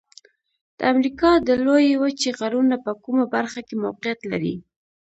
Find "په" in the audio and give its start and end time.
2.85-2.91